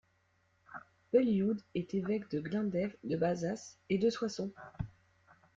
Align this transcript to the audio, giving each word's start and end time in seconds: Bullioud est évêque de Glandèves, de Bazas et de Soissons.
Bullioud 1.13 1.61
est 1.75 1.93
évêque 1.93 2.27
de 2.31 2.39
Glandèves, 2.39 2.97
de 3.03 3.15
Bazas 3.17 3.75
et 3.91 3.99
de 3.99 4.09
Soissons. 4.09 4.51